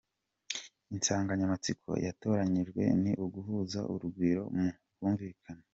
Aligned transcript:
Insanganyamatsiko 0.93 1.89
yatoranijwe 2.05 2.81
ni 3.01 3.11
Uguhuza 3.25 3.79
Urugwiro 3.93 4.43
Mu 4.57 4.67
Bwumvikane?. 4.95 5.63